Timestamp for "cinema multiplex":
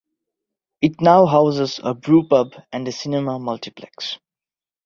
2.91-4.17